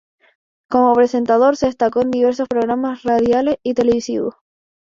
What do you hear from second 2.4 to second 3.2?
programas